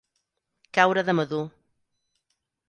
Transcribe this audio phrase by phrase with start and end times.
[0.77, 1.43] Caure de madur.